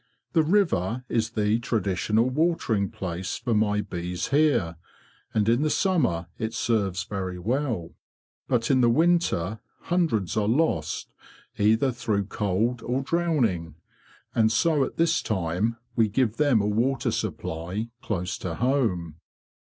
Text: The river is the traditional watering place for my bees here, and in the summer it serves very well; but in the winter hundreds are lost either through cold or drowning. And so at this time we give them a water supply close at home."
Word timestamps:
The 0.33 0.41
river 0.41 1.03
is 1.09 1.29
the 1.29 1.59
traditional 1.59 2.27
watering 2.27 2.89
place 2.89 3.37
for 3.37 3.53
my 3.53 3.81
bees 3.81 4.29
here, 4.29 4.77
and 5.31 5.47
in 5.47 5.61
the 5.61 5.69
summer 5.69 6.25
it 6.39 6.55
serves 6.55 7.03
very 7.03 7.37
well; 7.37 7.91
but 8.47 8.71
in 8.71 8.81
the 8.81 8.89
winter 8.89 9.59
hundreds 9.81 10.35
are 10.35 10.47
lost 10.47 11.13
either 11.59 11.91
through 11.91 12.25
cold 12.25 12.81
or 12.81 13.03
drowning. 13.03 13.75
And 14.33 14.51
so 14.51 14.83
at 14.83 14.97
this 14.97 15.21
time 15.21 15.77
we 15.95 16.09
give 16.09 16.37
them 16.37 16.61
a 16.61 16.67
water 16.67 17.11
supply 17.11 17.91
close 18.01 18.43
at 18.43 18.57
home." 18.57 19.17